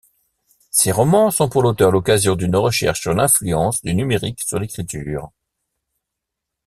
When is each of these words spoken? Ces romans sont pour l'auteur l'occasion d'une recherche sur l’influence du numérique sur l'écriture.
Ces 0.71 0.91
romans 0.91 1.29
sont 1.29 1.47
pour 1.47 1.61
l'auteur 1.61 1.91
l'occasion 1.91 2.35
d'une 2.35 2.55
recherche 2.55 3.01
sur 3.01 3.13
l’influence 3.13 3.83
du 3.83 3.93
numérique 3.93 4.41
sur 4.41 4.57
l'écriture. 4.57 5.29